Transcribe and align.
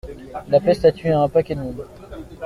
La 0.47 0.59
peste 0.59 0.85
a 0.85 0.91
tué 0.91 1.11
un 1.11 1.29
paquet 1.29 1.53
de 1.53 1.61
monde. 1.61 1.87